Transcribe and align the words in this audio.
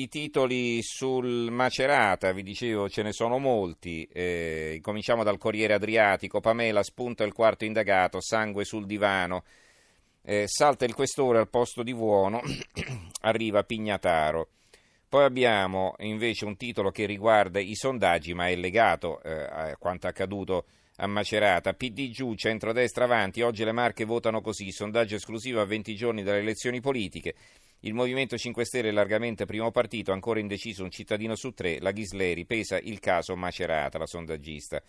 i 0.00 0.08
titoli 0.08 0.80
sul 0.80 1.50
Macerata, 1.50 2.30
vi 2.30 2.44
dicevo 2.44 2.88
ce 2.88 3.02
ne 3.02 3.12
sono 3.12 3.38
molti, 3.38 4.08
eh, 4.12 4.78
cominciamo 4.80 5.24
dal 5.24 5.38
Corriere 5.38 5.74
Adriatico, 5.74 6.38
Pamela 6.38 6.84
spunta 6.84 7.24
il 7.24 7.32
quarto 7.32 7.64
indagato, 7.64 8.20
sangue 8.20 8.64
sul 8.64 8.86
divano, 8.86 9.42
eh, 10.22 10.44
salta 10.46 10.84
il 10.84 10.94
questore 10.94 11.38
al 11.38 11.48
posto 11.48 11.82
di 11.82 11.92
Vuono, 11.92 12.40
arriva 13.22 13.64
Pignataro. 13.64 14.50
Poi 15.08 15.24
abbiamo 15.24 15.94
invece 15.98 16.44
un 16.44 16.56
titolo 16.56 16.90
che 16.92 17.04
riguarda 17.04 17.58
i 17.58 17.74
sondaggi, 17.74 18.34
ma 18.34 18.46
è 18.48 18.54
legato 18.54 19.20
eh, 19.22 19.32
a 19.32 19.76
quanto 19.78 20.06
accaduto 20.06 20.66
a 20.98 21.08
Macerata. 21.08 21.72
PD 21.72 22.10
giù, 22.10 22.34
centrodestra 22.34 23.04
avanti, 23.04 23.42
oggi 23.42 23.64
le 23.64 23.72
marche 23.72 24.04
votano 24.04 24.42
così, 24.42 24.70
sondaggio 24.70 25.16
esclusivo 25.16 25.60
a 25.60 25.64
20 25.64 25.94
giorni 25.96 26.22
dalle 26.22 26.38
elezioni 26.38 26.80
politiche. 26.80 27.34
Il 27.82 27.94
Movimento 27.94 28.36
5 28.36 28.64
Stelle 28.64 28.88
è 28.88 28.92
largamente 28.92 29.44
primo 29.44 29.70
partito, 29.70 30.10
ancora 30.10 30.40
indeciso 30.40 30.82
un 30.82 30.90
cittadino 30.90 31.36
su 31.36 31.52
tre, 31.52 31.78
la 31.78 31.92
Ghisleri 31.92 32.44
pesa 32.44 32.76
il 32.76 32.98
caso 32.98 33.36
Macerata, 33.36 33.98
la 33.98 34.06
sondaggista. 34.06 34.82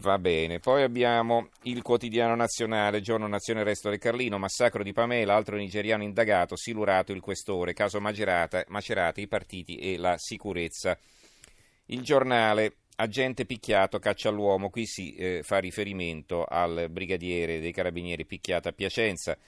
Va 0.00 0.18
bene, 0.18 0.58
poi 0.58 0.82
abbiamo 0.82 1.48
il 1.62 1.80
quotidiano 1.80 2.34
nazionale, 2.34 3.00
giorno 3.00 3.26
nazione 3.26 3.64
resto 3.64 3.88
del 3.88 3.98
Carlino, 3.98 4.36
massacro 4.36 4.82
di 4.82 4.92
Pamela, 4.92 5.34
altro 5.34 5.56
nigeriano 5.56 6.02
indagato, 6.02 6.54
silurato 6.54 7.12
il 7.12 7.22
questore, 7.22 7.72
caso 7.72 7.98
Macerata, 7.98 8.62
Macerata, 8.68 9.22
i 9.22 9.26
partiti 9.26 9.76
e 9.76 9.96
la 9.96 10.16
sicurezza. 10.18 10.98
Il 11.86 12.02
giornale, 12.02 12.74
agente 12.96 13.46
picchiato, 13.46 13.98
caccia 13.98 14.28
all'uomo, 14.28 14.68
qui 14.68 14.84
si 14.84 15.14
eh, 15.14 15.40
fa 15.42 15.60
riferimento 15.60 16.44
al 16.44 16.88
brigadiere 16.90 17.58
dei 17.58 17.72
carabinieri 17.72 18.26
picchiato 18.26 18.68
a 18.68 18.72
Piacenza 18.72 19.38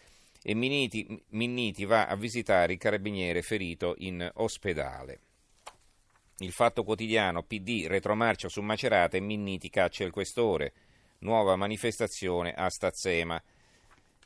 e 0.43 0.55
Minniti, 0.55 1.07
Minniti 1.31 1.85
va 1.85 2.07
a 2.07 2.17
visitare 2.17 2.73
il 2.73 2.79
carabiniere 2.79 3.43
ferito 3.43 3.95
in 3.99 4.29
ospedale. 4.35 5.21
Il 6.39 6.53
Fatto 6.53 6.85
Quotidiano, 6.85 7.43
PD, 7.43 7.87
retromarcia 7.89 8.49
su 8.49 8.61
Macerata 8.61 9.17
e 9.17 9.21
Minniti 9.21 9.71
caccia 9.71 10.05
il 10.05 10.13
questore. 10.13 10.73
Nuova 11.21 11.57
manifestazione 11.57 12.53
a 12.53 12.71
Stazzema. 12.71 13.43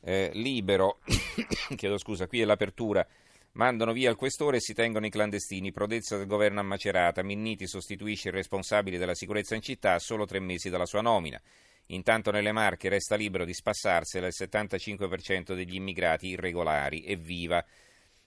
Eh, 0.03 0.29
libero, 0.33 0.99
chiedo 1.75 1.97
scusa, 1.97 2.27
qui 2.27 2.41
è 2.41 2.45
l'apertura. 2.45 3.05
Mandano 3.53 3.93
via 3.93 4.11
il 4.11 4.15
questore 4.15 4.57
e 4.57 4.61
si 4.61 4.75
tengono 4.75 5.07
i 5.07 5.09
clandestini. 5.09 5.71
Prodezza 5.71 6.17
del 6.17 6.27
governo 6.27 6.59
a 6.59 6.63
Macerata. 6.63 7.23
Minniti 7.23 7.67
sostituisce 7.67 8.27
il 8.27 8.35
responsabile 8.35 8.99
della 8.99 9.15
sicurezza 9.15 9.55
in 9.55 9.61
città 9.61 9.93
a 9.93 9.99
solo 9.99 10.25
tre 10.25 10.39
mesi 10.39 10.69
dalla 10.69 10.85
sua 10.85 11.01
nomina. 11.01 11.41
Intanto 11.87 12.31
nelle 12.31 12.51
Marche 12.51 12.89
resta 12.89 13.15
libero 13.15 13.45
di 13.45 13.53
spassarsela 13.53 14.27
il 14.27 14.33
75% 14.35 15.53
degli 15.53 15.75
immigrati 15.75 16.27
irregolari. 16.27 17.05
Evviva! 17.05 17.63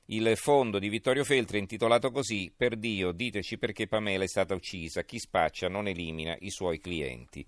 Il 0.09 0.37
fondo 0.37 0.79
di 0.79 0.89
Vittorio 0.89 1.25
Feltri 1.25 1.59
è 1.59 1.61
intitolato 1.61 2.13
così 2.13 2.53
Per 2.57 2.77
Dio, 2.77 3.11
diteci 3.11 3.59
perché 3.59 3.89
Pamela 3.89 4.23
è 4.23 4.29
stata 4.29 4.55
uccisa. 4.55 5.03
Chi 5.03 5.19
spaccia 5.19 5.69
non 5.69 5.89
elimina 5.89 6.37
i 6.41 6.51
suoi 6.51 6.79
clienti. 6.79 7.45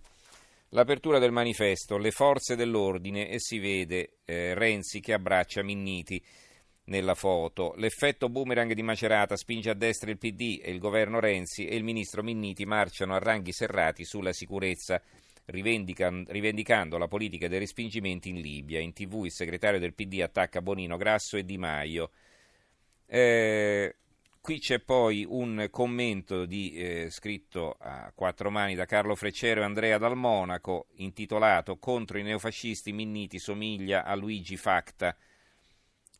L'apertura 0.70 1.18
del 1.18 1.30
manifesto, 1.30 1.96
le 1.96 2.10
forze 2.10 2.56
dell'ordine 2.56 3.28
e 3.28 3.38
si 3.38 3.58
vede 3.58 4.18
eh, 4.24 4.54
Renzi 4.54 5.00
che 5.00 5.12
abbraccia 5.12 5.62
Minniti 5.62 6.22
nella 6.84 7.14
foto. 7.14 7.74
L'effetto 7.76 8.28
boomerang 8.28 8.72
di 8.72 8.82
Macerata 8.82 9.36
spinge 9.36 9.70
a 9.70 9.74
destra 9.74 10.10
il 10.10 10.18
PD 10.18 10.60
e 10.62 10.70
il 10.70 10.78
governo 10.78 11.20
Renzi 11.20 11.66
e 11.66 11.76
il 11.76 11.84
ministro 11.84 12.22
Minniti 12.22 12.66
marciano 12.66 13.14
a 13.14 13.18
ranghi 13.18 13.52
serrati 13.52 14.04
sulla 14.04 14.32
sicurezza 14.32 15.00
rivendicando 15.50 16.98
la 16.98 17.08
politica 17.08 17.48
dei 17.48 17.58
respingimenti 17.58 18.28
in 18.28 18.40
Libia. 18.40 18.80
In 18.80 18.92
tv 18.92 19.24
il 19.24 19.30
segretario 19.30 19.80
del 19.80 19.94
PD 19.94 20.20
attacca 20.20 20.60
Bonino 20.60 20.96
Grasso 20.96 21.36
e 21.36 21.44
Di 21.44 21.56
Maio. 21.56 22.10
Eh, 23.06 23.96
qui 24.40 24.58
c'è 24.58 24.80
poi 24.80 25.24
un 25.26 25.68
commento 25.70 26.44
di, 26.44 26.74
eh, 26.74 27.10
scritto 27.10 27.76
a 27.78 28.12
quattro 28.14 28.50
mani 28.50 28.74
da 28.74 28.84
Carlo 28.84 29.14
Freccero 29.14 29.60
e 29.60 29.64
Andrea 29.64 29.96
Dal 29.98 30.16
Monaco, 30.16 30.88
intitolato 30.96 31.78
Contro 31.78 32.18
i 32.18 32.22
neofascisti 32.22 32.92
Minniti 32.92 33.38
somiglia 33.38 34.04
a 34.04 34.14
Luigi 34.14 34.56
Facta. 34.56 35.16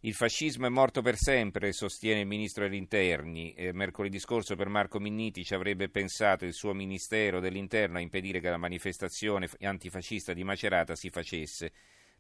Il 0.03 0.15
fascismo 0.15 0.65
è 0.65 0.69
morto 0.69 1.03
per 1.03 1.17
sempre, 1.17 1.73
sostiene 1.73 2.21
il 2.21 2.27
ministro 2.29 2.69
degli 2.69 2.77
interni. 2.77 3.53
Eh, 3.55 3.73
mercoledì 3.73 4.21
scorso 4.21 4.55
per 4.55 4.69
Marco 4.69 5.01
Minniti 5.01 5.43
ci 5.43 5.55
avrebbe 5.55 5.89
pensato 5.89 6.45
il 6.45 6.53
suo 6.53 6.73
ministero 6.73 7.41
dell'interno 7.41 7.99
a 7.99 8.01
impedire 8.01 8.39
che 8.39 8.49
la 8.49 8.59
manifestazione 8.59 9.49
antifascista 9.61 10.33
di 10.33 10.45
Macerata 10.45 10.95
si 10.95 11.11
facesse. 11.11 11.73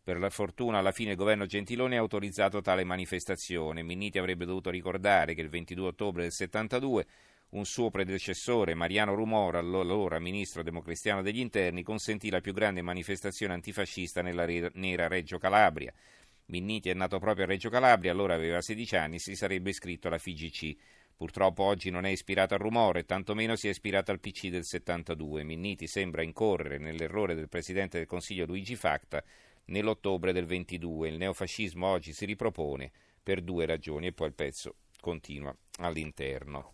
Per 0.02 0.18
la 0.18 0.28
fortuna 0.28 0.78
alla 0.78 0.90
fine 0.90 1.12
il 1.12 1.16
governo 1.16 1.46
Gentiloni 1.46 1.94
ha 1.94 2.00
autorizzato 2.00 2.60
tale 2.60 2.82
manifestazione. 2.82 3.84
Minniti 3.84 4.18
avrebbe 4.18 4.44
dovuto 4.44 4.70
ricordare 4.70 5.34
che 5.34 5.42
il 5.42 5.48
22 5.48 5.86
ottobre 5.86 6.22
del 6.22 6.32
72 6.32 7.06
un 7.50 7.64
suo 7.64 7.90
predecessore, 7.90 8.74
Mariano 8.74 9.14
Rumora, 9.14 9.60
allora 9.60 10.18
ministro 10.18 10.64
democristiano 10.64 11.22
degli 11.22 11.38
interni, 11.38 11.84
consentì 11.84 12.28
la 12.28 12.40
più 12.40 12.52
grande 12.52 12.82
manifestazione 12.82 13.54
antifascista 13.54 14.20
nella 14.20 14.46
nera 14.72 15.06
Reggio 15.06 15.38
Calabria. 15.38 15.94
Minniti 16.50 16.88
è 16.88 16.94
nato 16.94 17.18
proprio 17.18 17.44
a 17.44 17.48
Reggio 17.48 17.68
Calabria, 17.68 18.10
allora 18.10 18.34
aveva 18.34 18.62
16 18.62 18.96
anni, 18.96 19.18
si 19.18 19.36
sarebbe 19.36 19.68
iscritto 19.70 20.08
alla 20.08 20.16
FIGC. 20.16 20.76
Purtroppo 21.14 21.64
oggi 21.64 21.90
non 21.90 22.06
è 22.06 22.10
ispirato 22.10 22.54
al 22.54 22.60
rumore, 22.60 23.04
tantomeno 23.04 23.54
si 23.54 23.66
è 23.66 23.70
ispirato 23.70 24.12
al 24.12 24.20
PC 24.20 24.48
del 24.48 24.64
72. 24.64 25.44
Minniti 25.44 25.86
sembra 25.86 26.22
incorrere 26.22 26.78
nell'errore 26.78 27.34
del 27.34 27.50
presidente 27.50 27.98
del 27.98 28.06
Consiglio 28.06 28.46
Luigi 28.46 28.76
Facta 28.76 29.22
nell'ottobre 29.66 30.32
del 30.32 30.46
22. 30.46 31.08
Il 31.08 31.16
neofascismo 31.18 31.86
oggi 31.86 32.12
si 32.14 32.24
ripropone 32.24 32.92
per 33.22 33.42
due 33.42 33.66
ragioni 33.66 34.06
e 34.06 34.12
poi 34.12 34.28
il 34.28 34.34
pezzo 34.34 34.76
continua 35.00 35.54
all'interno. 35.80 36.72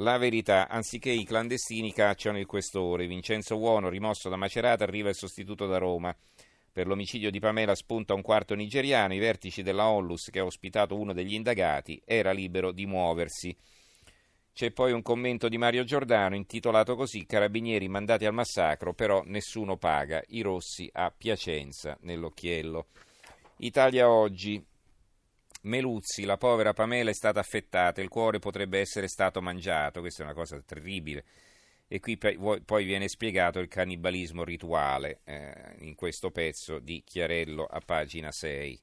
La 0.00 0.16
verità, 0.16 0.68
anziché 0.68 1.10
i 1.10 1.24
clandestini 1.24 1.92
cacciano 1.92 2.38
il 2.38 2.46
questore. 2.46 3.06
Vincenzo 3.06 3.58
Buono, 3.58 3.90
rimosso 3.90 4.30
da 4.30 4.36
Macerata, 4.36 4.84
arriva 4.84 5.10
il 5.10 5.14
sostituto 5.14 5.66
da 5.66 5.76
Roma. 5.76 6.16
Per 6.78 6.86
l'omicidio 6.86 7.32
di 7.32 7.40
Pamela 7.40 7.74
spunta 7.74 8.14
un 8.14 8.22
quarto 8.22 8.54
nigeriano, 8.54 9.12
i 9.12 9.18
vertici 9.18 9.64
della 9.64 9.88
Onlus 9.88 10.30
che 10.30 10.38
ha 10.38 10.44
ospitato 10.44 10.96
uno 10.96 11.12
degli 11.12 11.34
indagati 11.34 12.00
era 12.04 12.30
libero 12.30 12.70
di 12.70 12.86
muoversi. 12.86 13.52
C'è 14.52 14.70
poi 14.70 14.92
un 14.92 15.02
commento 15.02 15.48
di 15.48 15.58
Mario 15.58 15.82
Giordano 15.82 16.36
intitolato 16.36 16.94
così 16.94 17.26
Carabinieri 17.26 17.88
mandati 17.88 18.26
al 18.26 18.32
massacro, 18.32 18.94
però 18.94 19.24
nessuno 19.24 19.76
paga, 19.76 20.22
i 20.28 20.40
rossi 20.40 20.88
a 20.92 21.10
Piacenza, 21.10 21.98
nell'occhiello. 22.02 22.86
Italia 23.56 24.08
oggi. 24.08 24.64
Meluzzi, 25.62 26.22
la 26.22 26.36
povera 26.36 26.74
Pamela 26.74 27.10
è 27.10 27.14
stata 27.14 27.40
affettata, 27.40 28.00
il 28.00 28.08
cuore 28.08 28.38
potrebbe 28.38 28.78
essere 28.78 29.08
stato 29.08 29.42
mangiato, 29.42 29.98
questa 29.98 30.22
è 30.22 30.26
una 30.26 30.34
cosa 30.34 30.62
terribile. 30.64 31.24
E 31.88 32.00
qui 32.00 32.18
poi 32.18 32.84
viene 32.84 33.08
spiegato 33.08 33.58
il 33.60 33.68
cannibalismo 33.68 34.44
rituale 34.44 35.20
eh, 35.24 35.76
in 35.80 35.94
questo 35.94 36.30
pezzo 36.30 36.78
di 36.78 37.02
Chiarello 37.02 37.64
a 37.64 37.80
pagina 37.80 38.30
6. 38.30 38.80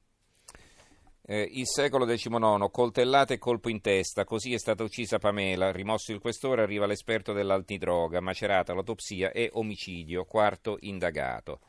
Eh, 1.28 1.50
il 1.54 1.68
secolo 1.68 2.06
XIX, 2.06 2.70
coltellate 2.72 3.36
e 3.36 3.38
colpo 3.38 3.70
in 3.70 3.82
testa, 3.82 4.24
così 4.24 4.54
è 4.54 4.60
stata 4.60 4.84
uccisa 4.84 5.18
Pamela, 5.18 5.72
rimosso 5.72 6.12
il 6.12 6.20
questore, 6.20 6.62
arriva 6.62 6.86
l'esperto 6.86 7.34
dell'antidroga, 7.34 8.20
macerata 8.22 8.74
l'autopsia 8.74 9.32
e 9.32 9.50
omicidio, 9.54 10.26
quarto 10.26 10.78
indagato. 10.82 11.62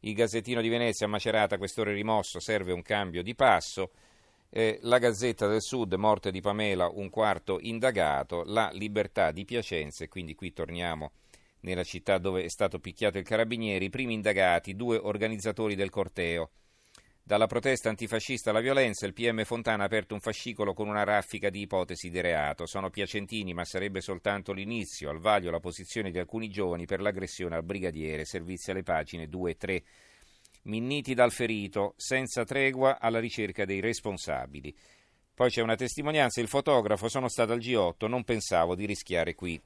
Il 0.00 0.14
Gazzettino 0.14 0.60
di 0.60 0.68
Venezia, 0.68 1.06
macerata, 1.08 1.58
questore 1.58 1.92
rimosso, 1.92 2.38
serve 2.38 2.72
un 2.72 2.82
cambio 2.82 3.22
di 3.22 3.34
passo. 3.34 3.90
Eh, 4.58 4.78
la 4.84 4.96
Gazzetta 4.96 5.46
del 5.46 5.60
Sud, 5.60 5.92
morte 5.96 6.30
di 6.30 6.40
Pamela, 6.40 6.88
un 6.88 7.10
quarto 7.10 7.58
indagato. 7.60 8.42
La 8.46 8.70
Libertà 8.72 9.30
di 9.30 9.44
Piacenza, 9.44 10.08
quindi 10.08 10.34
qui 10.34 10.54
torniamo 10.54 11.12
nella 11.60 11.84
città 11.84 12.16
dove 12.16 12.42
è 12.42 12.48
stato 12.48 12.78
picchiato 12.78 13.18
il 13.18 13.24
carabinieri, 13.24 13.84
i 13.84 13.90
primi 13.90 14.14
indagati, 14.14 14.74
due 14.74 14.96
organizzatori 14.96 15.74
del 15.74 15.90
corteo. 15.90 16.52
Dalla 17.22 17.46
protesta 17.46 17.90
antifascista 17.90 18.48
alla 18.48 18.60
violenza, 18.60 19.04
il 19.04 19.12
PM 19.12 19.44
Fontana 19.44 19.82
ha 19.82 19.86
aperto 19.86 20.14
un 20.14 20.20
fascicolo 20.20 20.72
con 20.72 20.88
una 20.88 21.04
raffica 21.04 21.50
di 21.50 21.60
ipotesi 21.60 22.08
di 22.08 22.22
reato. 22.22 22.64
Sono 22.64 22.88
piacentini, 22.88 23.52
ma 23.52 23.66
sarebbe 23.66 24.00
soltanto 24.00 24.54
l'inizio. 24.54 25.10
Al 25.10 25.18
vaglio 25.18 25.50
la 25.50 25.60
posizione 25.60 26.10
di 26.10 26.18
alcuni 26.18 26.48
giovani 26.48 26.86
per 26.86 27.02
l'aggressione 27.02 27.56
al 27.56 27.62
brigadiere. 27.62 28.24
Servizi 28.24 28.70
alle 28.70 28.82
pagine 28.82 29.28
2 29.28 29.50
e 29.50 29.56
3. 29.58 29.82
Minniti 30.66 31.14
dal 31.14 31.32
ferito, 31.32 31.94
senza 31.96 32.44
tregua 32.44 33.00
alla 33.00 33.20
ricerca 33.20 33.64
dei 33.64 33.80
responsabili. 33.80 34.74
Poi 35.34 35.50
c'è 35.50 35.62
una 35.62 35.76
testimonianza, 35.76 36.40
il 36.40 36.48
fotografo, 36.48 37.08
sono 37.08 37.28
stato 37.28 37.52
al 37.52 37.58
G8, 37.58 38.08
non 38.08 38.24
pensavo 38.24 38.74
di 38.74 38.86
rischiare 38.86 39.34
qui. 39.34 39.60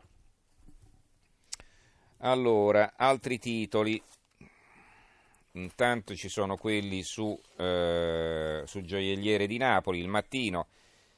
Allora, 2.18 2.94
altri 2.96 3.38
titoli. 3.38 4.02
Intanto 5.52 6.14
ci 6.14 6.28
sono 6.28 6.56
quelli 6.56 7.02
su, 7.02 7.38
eh, 7.56 8.62
sul 8.66 8.82
gioielliere 8.82 9.46
di 9.46 9.56
Napoli, 9.56 10.00
il 10.00 10.08
mattino. 10.08 10.68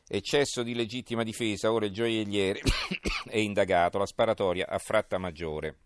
Eccesso 0.07 0.63
di 0.63 0.75
legittima 0.75 1.23
difesa, 1.23 1.73
ora 1.73 1.87
il 1.87 1.93
gioielliere 1.93 2.61
è 3.29 3.39
indagato, 3.39 3.99
la 3.99 4.07
sparatoria 4.07 4.69
a 4.69 4.79
Fratta 4.79 5.19
Maggiore. 5.19 5.77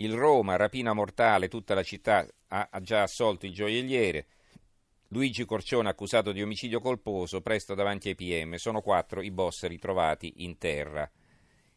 Il 0.00 0.14
Roma, 0.14 0.56
rapina 0.56 0.94
mortale, 0.94 1.48
tutta 1.48 1.74
la 1.74 1.82
città 1.82 2.26
ha, 2.48 2.68
già 2.80 3.02
assolto 3.02 3.44
il 3.44 3.52
gioielliere. 3.52 4.26
Luigi 5.08 5.44
Corcione 5.44 5.90
accusato 5.90 6.32
di 6.32 6.40
omicidio 6.40 6.80
colposo, 6.80 7.42
presto 7.42 7.74
davanti 7.74 8.08
ai 8.08 8.14
PM. 8.14 8.54
Sono 8.54 8.80
quattro 8.80 9.20
i 9.20 9.30
boss 9.30 9.66
ritrovati 9.66 10.32
in 10.38 10.56
terra. 10.56 11.08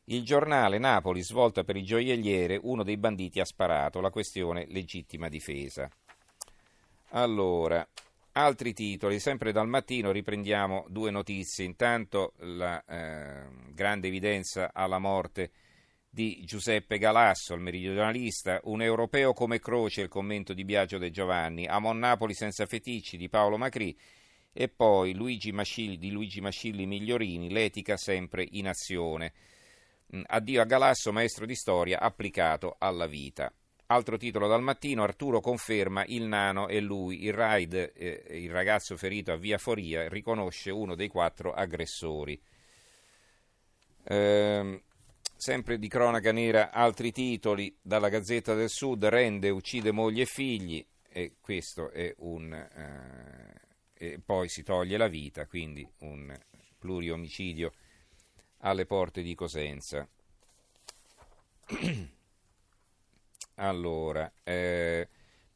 Il 0.06 0.24
giornale 0.24 0.78
Napoli, 0.78 1.22
svolta 1.22 1.66
per 1.66 1.76
il 1.76 1.84
gioielliere, 1.84 2.58
uno 2.64 2.84
dei 2.84 2.96
banditi 2.96 3.42
ha 3.42 3.46
sparato, 3.46 4.00
la 4.00 4.10
questione 4.10 4.68
legittima 4.70 5.28
difesa. 5.28 5.90
Allora, 7.10 7.86
altri 8.34 8.72
titoli, 8.72 9.20
sempre 9.20 9.52
dal 9.52 9.68
mattino 9.68 10.12
riprendiamo 10.12 10.86
due 10.88 11.12
notizie. 11.12 11.66
Intanto 11.66 12.36
la 12.38 12.82
eh, 12.86 13.48
grande 13.74 14.08
evidenza 14.08 14.72
alla 14.72 15.00
morte 15.00 15.52
di 16.14 16.44
Giuseppe 16.46 17.00
Galasso, 17.00 17.56
il 17.56 17.62
meridionalista, 17.62 18.60
un 18.66 18.84
europeo 18.84 19.34
come 19.34 19.58
croce, 19.58 20.02
il 20.02 20.10
commento 20.10 20.54
di 20.54 20.64
Biagio 20.64 21.00
De 21.00 21.10
Giovanni, 21.10 21.66
Amo 21.66 21.92
Napoli 21.92 22.36
senza 22.36 22.68
feticci 22.68 23.18
di 23.18 23.30
Paolo 23.30 23.58
Macri 23.58 23.98
e 24.54 24.70
poi 24.70 25.16
Luigi 25.16 25.52
Mascilli, 25.52 25.98
di 25.98 26.12
Luigi 26.12 26.40
Mascilli 26.40 26.86
Migliorini, 26.86 27.50
l'etica 27.50 27.98
sempre 27.98 28.46
in 28.48 28.68
azione. 28.68 29.34
Mm, 30.16 30.22
addio 30.28 30.62
a 30.62 30.66
Galasso, 30.66 31.12
maestro 31.12 31.48
di 31.48 31.56
storia 31.56 32.00
applicato 32.00 32.76
alla 32.78 33.08
vita. 33.08 33.52
Altro 33.88 34.16
titolo 34.16 34.48
dal 34.48 34.62
mattino, 34.62 35.02
Arturo 35.02 35.42
conferma 35.42 36.06
il 36.06 36.28
nano 36.28 36.68
e 36.68 36.80
lui, 36.80 37.24
il 37.24 37.34
raid, 37.34 37.74
eh, 37.74 38.24
il 38.30 38.52
ragazzo 38.52 38.96
ferito 38.98 39.32
a 39.32 39.38
via 39.38 39.58
Foria, 39.58 40.08
riconosce 40.10 40.70
uno 40.70 40.94
dei 40.94 41.08
quattro 41.08 41.54
aggressori. 41.54 42.40
Ehm, 44.04 44.80
Sempre 45.44 45.78
di 45.78 45.90
cronaca 45.90 46.32
nera 46.32 46.72
altri 46.72 47.12
titoli 47.12 47.78
dalla 47.82 48.08
Gazzetta 48.08 48.54
del 48.54 48.70
Sud, 48.70 49.04
rende, 49.04 49.50
uccide 49.50 49.92
moglie 49.92 50.22
e 50.22 50.26
figli 50.26 50.88
e 51.10 51.34
questo 51.42 51.92
è 51.92 52.16
un... 52.20 52.54
Eh, 52.54 53.60
e 53.94 54.22
poi 54.24 54.48
si 54.48 54.64
toglie 54.64 54.96
la 54.96 55.10
vita, 55.10 55.46
quindi 55.46 55.86
un 55.98 56.34
pluriomicidio 56.80 57.74
alle 58.60 58.86
porte 58.86 59.22
di 59.22 59.36
Cosenza. 59.36 60.08
allora, 63.56 64.32
eh, 64.44 65.10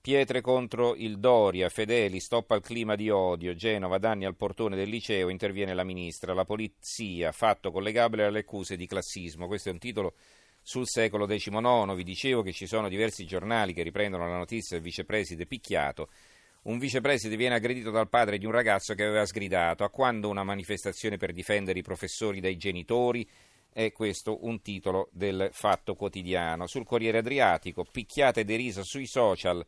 Pietre 0.08 0.40
contro 0.40 0.96
il 0.96 1.20
Doria, 1.20 1.68
Fedeli 1.68 2.22
stoppa 2.22 2.56
il 2.56 2.62
clima 2.62 2.96
di 2.96 3.10
odio, 3.10 3.56
Genova 3.56 3.98
danni 3.98 4.24
al 4.24 4.38
portone 4.38 4.78
del 4.78 4.88
liceo, 4.88 5.28
interviene 5.28 5.74
la 5.74 5.84
ministra, 5.84 6.34
la 6.34 6.46
polizia, 6.46 7.34
fatto 7.34 7.72
collegabile 7.72 8.24
alle 8.24 8.40
accuse 8.40 8.78
di 8.78 8.88
classismo. 8.88 9.48
Questo 9.48 9.68
è 9.68 9.74
un 9.74 9.80
titolo 9.80 10.14
sul 10.62 10.88
secolo 10.88 11.26
XIX, 11.26 11.94
vi 11.94 12.06
dicevo 12.06 12.42
che 12.42 12.54
ci 12.54 12.68
sono 12.68 12.88
diversi 12.88 13.26
giornali 13.26 13.74
che 13.74 13.84
riprendono 13.84 14.26
la 14.30 14.38
notizia 14.38 14.78
del 14.78 14.86
vicepreside 14.86 15.46
picchiato. 15.46 16.08
Un 16.62 16.78
vicepreside 16.78 17.36
viene 17.36 17.56
aggredito 17.56 17.92
dal 17.92 18.08
padre 18.08 18.38
di 18.38 18.46
un 18.46 18.54
ragazzo 18.54 18.94
che 18.94 19.04
aveva 19.04 19.26
sgridato. 19.26 19.84
A 19.84 19.90
quando 19.90 20.30
una 20.30 20.46
manifestazione 20.46 21.18
per 21.18 21.34
difendere 21.34 21.80
i 21.80 21.84
professori 21.84 22.40
dai 22.40 22.56
genitori? 22.56 23.28
È 23.70 23.92
questo 23.92 24.46
un 24.46 24.62
titolo 24.62 25.10
del 25.12 25.50
Fatto 25.52 25.96
Quotidiano. 25.96 26.66
Sul 26.66 26.86
Corriere 26.86 27.18
Adriatico, 27.18 27.84
picchiata 27.84 28.40
e 28.40 28.46
derisa 28.46 28.84
sui 28.84 29.06
social 29.06 29.66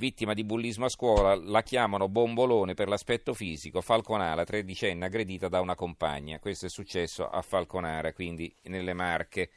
Vittima 0.00 0.32
di 0.32 0.44
bullismo 0.44 0.86
a 0.86 0.88
scuola, 0.88 1.34
la 1.34 1.62
chiamano 1.62 2.08
bombolone 2.08 2.72
per 2.72 2.88
l'aspetto 2.88 3.34
fisico. 3.34 3.82
Falconara, 3.82 4.44
tredicenne, 4.44 5.04
aggredita 5.04 5.48
da 5.48 5.60
una 5.60 5.74
compagna. 5.74 6.38
Questo 6.38 6.64
è 6.64 6.68
successo 6.70 7.28
a 7.28 7.42
Falconara, 7.42 8.14
quindi 8.14 8.50
nelle 8.62 8.94
Marche. 8.94 9.50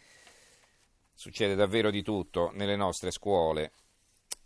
Succede 1.14 1.56
davvero 1.56 1.90
di 1.90 2.04
tutto 2.04 2.52
nelle 2.56 2.76
nostre 2.76 3.10
scuole. 3.10 3.72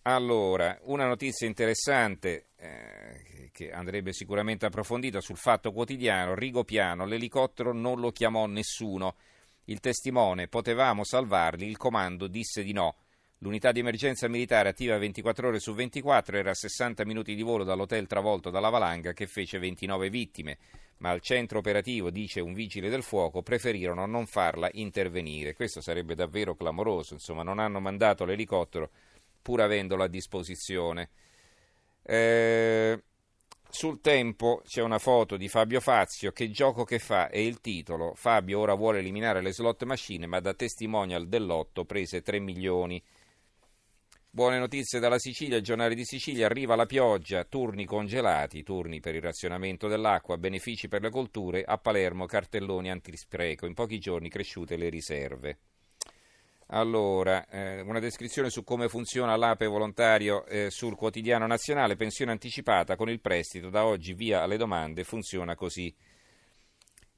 Allora, 0.03 0.77
una 0.83 1.07
notizia 1.07 1.47
interessante 1.47 2.49
eh, 2.57 3.49
che 3.51 3.71
andrebbe 3.71 4.13
sicuramente 4.13 4.67
approfondita 4.67 5.19
sul 5.19 5.37
fatto 5.37 5.71
quotidiano, 5.71 6.35
Rigopiano, 6.35 7.05
l'elicottero 7.07 7.73
non 7.73 7.99
lo 7.99 8.11
chiamò 8.11 8.45
nessuno. 8.45 9.15
Il 9.63 9.79
testimone, 9.79 10.47
potevamo 10.47 11.03
salvarli, 11.03 11.65
il 11.65 11.77
comando 11.77 12.27
disse 12.27 12.61
di 12.61 12.71
no. 12.71 12.97
L'unità 13.41 13.71
di 13.71 13.79
emergenza 13.79 14.27
militare 14.27 14.69
attiva 14.69 14.97
24 14.97 15.49
ore 15.49 15.59
su 15.59 15.73
24 15.73 16.37
era 16.37 16.49
a 16.49 16.55
60 16.55 17.05
minuti 17.05 17.35
di 17.35 17.43
volo 17.43 17.63
dall'hotel 17.63 18.07
travolto 18.07 18.49
dalla 18.49 18.69
valanga 18.69 19.13
che 19.13 19.27
fece 19.27 19.59
29 19.59 20.09
vittime, 20.09 20.57
ma 20.97 21.11
al 21.11 21.21
centro 21.21 21.59
operativo, 21.59 22.09
dice 22.09 22.39
un 22.39 22.53
vigile 22.53 22.89
del 22.89 23.03
fuoco, 23.03 23.43
preferirono 23.43 24.07
non 24.07 24.25
farla 24.25 24.69
intervenire. 24.73 25.53
Questo 25.53 25.81
sarebbe 25.81 26.15
davvero 26.15 26.55
clamoroso, 26.55 27.13
insomma 27.13 27.43
non 27.43 27.59
hanno 27.59 27.79
mandato 27.79 28.25
l'elicottero 28.25 28.89
pur 29.39 29.61
avendolo 29.61 30.01
a 30.01 30.07
disposizione. 30.07 31.09
Eh, 32.01 33.03
sul 33.69 34.01
tempo 34.01 34.61
c'è 34.65 34.81
una 34.81 34.97
foto 34.97 35.37
di 35.37 35.47
Fabio 35.47 35.79
Fazio, 35.79 36.31
che 36.31 36.49
gioco 36.49 36.83
che 36.85 36.97
fa 36.97 37.29
è 37.29 37.37
il 37.37 37.61
titolo. 37.61 38.13
Fabio 38.15 38.59
ora 38.59 38.73
vuole 38.73 38.99
eliminare 38.99 39.41
le 39.41 39.53
slot 39.53 39.83
machine, 39.83 40.25
ma 40.25 40.39
da 40.39 40.55
testimonial 40.55 41.27
dell'otto 41.27 41.85
prese 41.85 42.23
3 42.23 42.39
milioni. 42.39 43.01
Buone 44.29 44.59
notizie 44.59 44.99
dalla 44.99 45.17
Sicilia, 45.17 45.57
il 45.57 45.63
giornale 45.63 45.95
di 45.95 46.05
Sicilia, 46.05 46.45
arriva 46.45 46.75
la 46.75 46.85
pioggia, 46.85 47.45
turni 47.45 47.85
congelati, 47.85 48.61
turni 48.61 48.99
per 48.99 49.15
il 49.15 49.21
razionamento 49.21 49.87
dell'acqua, 49.87 50.37
benefici 50.37 50.87
per 50.87 51.01
le 51.01 51.09
colture, 51.09 51.63
a 51.63 51.77
Palermo 51.79 52.25
cartelloni 52.25 52.91
antispreco, 52.91 53.65
in 53.65 53.73
pochi 53.73 53.97
giorni 53.97 54.29
cresciute 54.29 54.75
le 54.75 54.89
riserve. 54.89 55.57
Allora, 56.67 57.47
eh, 57.47 57.79
una 57.81 57.99
descrizione 57.99 58.51
su 58.51 58.63
come 58.63 58.89
funziona 58.89 59.37
l'APE 59.37 59.65
volontario 59.65 60.45
eh, 60.45 60.69
sul 60.69 60.95
quotidiano 60.95 61.47
nazionale, 61.47 61.95
pensione 61.95 62.31
anticipata 62.31 62.95
con 62.95 63.09
il 63.09 63.21
prestito, 63.21 63.69
da 63.69 63.85
oggi 63.85 64.13
via 64.13 64.43
alle 64.43 64.57
domande, 64.57 65.03
funziona 65.03 65.55
così. 65.55 65.95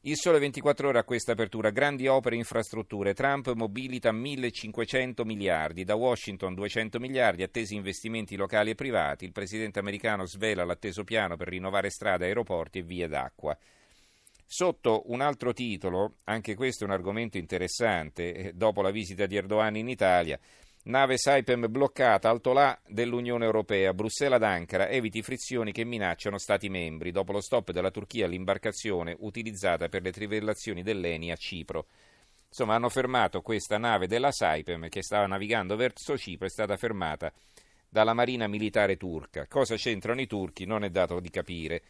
Il 0.03 0.15
sole 0.15 0.39
24 0.39 0.87
ore 0.87 0.99
a 0.99 1.03
questa 1.03 1.33
apertura, 1.33 1.71
grandi 1.71 2.07
opere 2.07 2.35
e 2.35 2.37
infrastrutture. 2.37 3.13
Trump 3.13 3.51
mobilita 3.51 4.13
1500 4.13 5.25
miliardi, 5.25 5.83
da 5.83 5.95
Washington 5.95 6.53
200 6.53 6.99
miliardi, 7.01 7.43
attesi 7.43 7.75
investimenti 7.75 8.37
locali 8.37 8.69
e 8.69 8.75
privati. 8.75 9.25
Il 9.25 9.33
presidente 9.33 9.79
americano 9.79 10.25
svela 10.25 10.63
l'atteso 10.63 11.03
piano 11.03 11.35
per 11.35 11.49
rinnovare 11.49 11.89
strade, 11.89 12.27
aeroporti 12.27 12.79
e 12.79 12.83
vie 12.83 13.09
d'acqua. 13.09 13.57
Sotto 14.45 15.03
un 15.07 15.19
altro 15.19 15.51
titolo, 15.51 16.13
anche 16.23 16.55
questo 16.55 16.85
è 16.85 16.87
un 16.87 16.93
argomento 16.93 17.37
interessante, 17.37 18.33
eh, 18.33 18.53
dopo 18.53 18.81
la 18.81 18.91
visita 18.91 19.25
di 19.25 19.35
Erdogan 19.35 19.75
in 19.75 19.89
Italia, 19.89 20.39
Nave 20.89 21.19
Saipem 21.19 21.69
bloccata 21.69 22.29
alto 22.29 22.51
là 22.51 22.75
dell'Unione 22.87 23.45
Europea. 23.45 23.93
Bruxelles 23.93 24.37
ad 24.37 24.43
Ankara 24.43 24.89
eviti 24.89 25.21
frizioni 25.21 25.71
che 25.71 25.85
minacciano 25.85 26.39
Stati 26.39 26.67
membri 26.67 27.11
dopo 27.11 27.31
lo 27.31 27.41
stop 27.41 27.69
della 27.69 27.91
Turchia 27.91 28.25
all'imbarcazione 28.25 29.15
utilizzata 29.19 29.87
per 29.87 30.01
le 30.01 30.11
trivellazioni 30.11 30.81
dell'ENI 30.81 31.29
a 31.29 31.35
Cipro. 31.35 31.85
Insomma, 32.47 32.73
hanno 32.73 32.89
fermato 32.89 33.41
questa 33.41 33.77
nave 33.77 34.07
della 34.07 34.31
Saipem 34.31 34.89
che 34.89 35.03
stava 35.03 35.27
navigando 35.27 35.75
verso 35.75 36.17
Cipro, 36.17 36.47
è 36.47 36.49
stata 36.49 36.75
fermata 36.75 37.31
dalla 37.87 38.15
marina 38.15 38.47
militare 38.47 38.97
turca. 38.97 39.45
Cosa 39.45 39.75
c'entrano 39.75 40.21
i 40.21 40.25
turchi 40.25 40.65
non 40.65 40.83
è 40.83 40.89
dato 40.89 41.19
di 41.19 41.29
capire. 41.29 41.83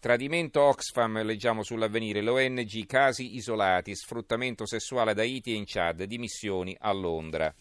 Tradimento 0.00 0.62
Oxfam, 0.62 1.22
leggiamo 1.22 1.62
sull'avvenire, 1.62 2.22
l'ONG 2.22 2.86
casi 2.86 3.34
isolati, 3.34 3.94
sfruttamento 3.94 4.64
sessuale 4.64 5.12
da 5.12 5.20
Haiti 5.20 5.52
e 5.52 5.56
in 5.56 5.64
Chad, 5.66 6.02
dimissioni 6.04 6.74
a 6.80 6.90
Londra. 6.94 7.54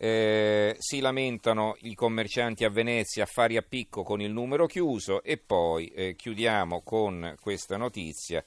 Eh, 0.00 0.76
si 0.78 1.00
lamentano 1.00 1.74
i 1.80 1.94
commercianti 1.96 2.64
a 2.64 2.70
Venezia, 2.70 3.24
affari 3.24 3.56
a 3.56 3.62
picco 3.62 4.04
con 4.04 4.20
il 4.20 4.30
numero 4.30 4.66
chiuso 4.66 5.24
e 5.24 5.38
poi 5.38 5.88
eh, 5.88 6.14
chiudiamo 6.14 6.82
con 6.82 7.34
questa 7.40 7.76
notizia. 7.76 8.44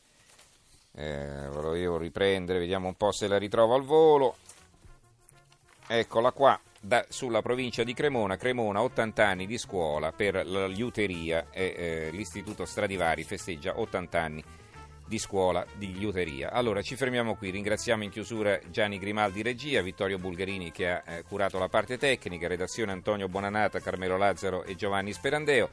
Eh, 0.93 1.47
volevo 1.51 1.97
riprendere, 1.97 2.59
vediamo 2.59 2.87
un 2.87 2.95
po' 2.95 3.11
se 3.11 3.27
la 3.27 3.37
ritrovo 3.37 3.75
al 3.75 3.83
volo. 3.83 4.35
Eccola 5.87 6.31
qua, 6.31 6.57
da, 6.79 7.05
sulla 7.09 7.41
provincia 7.41 7.83
di 7.83 7.93
Cremona. 7.93 8.37
Cremona 8.37 8.81
80 8.81 9.27
anni 9.27 9.45
di 9.45 9.57
scuola 9.57 10.13
per 10.13 10.45
la 10.45 10.67
liuteria 10.67 11.49
e 11.51 11.73
eh, 11.75 12.09
l'Istituto 12.11 12.63
Stradivari 12.63 13.23
festeggia 13.23 13.77
80 13.77 14.21
anni 14.21 14.43
di 15.11 15.19
scuola 15.19 15.65
di 15.75 15.91
liuteria. 15.91 16.53
Allora 16.53 16.81
ci 16.81 16.95
fermiamo 16.95 17.35
qui, 17.35 17.49
ringraziamo 17.49 18.01
in 18.01 18.09
chiusura 18.09 18.57
Gianni 18.69 18.97
Grimaldi 18.97 19.41
regia, 19.41 19.81
Vittorio 19.81 20.17
Bulgarini 20.17 20.71
che 20.71 20.89
ha 20.89 21.03
eh, 21.05 21.23
curato 21.23 21.59
la 21.59 21.67
parte 21.67 21.97
tecnica, 21.97 22.47
redazione 22.47 22.93
Antonio 22.93 23.27
Bonanata, 23.27 23.81
Carmelo 23.81 24.15
Lazzaro 24.15 24.63
e 24.63 24.75
Giovanni 24.75 25.11
Sperandeo. 25.11 25.69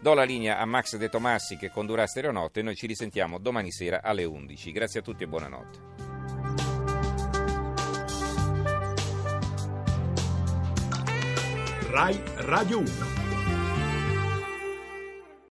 Do 0.00 0.12
la 0.12 0.24
linea 0.24 0.58
a 0.58 0.64
Max 0.64 0.96
De 0.96 1.08
Tomassi 1.08 1.56
che 1.56 1.70
condurrà 1.70 2.04
Stereonotte 2.08 2.58
e 2.58 2.62
noi 2.64 2.74
ci 2.74 2.88
risentiamo 2.88 3.38
domani 3.38 3.70
sera 3.70 4.02
alle 4.02 4.24
11. 4.24 4.72
Grazie 4.72 4.98
a 4.98 5.02
tutti 5.04 5.22
e 5.22 5.28
buonanotte. 5.28 5.78
RAI 11.90 12.20
Radio 12.38 12.78
1 12.78 13.29